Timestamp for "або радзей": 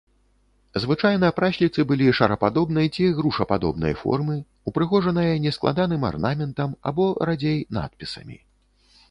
6.95-7.59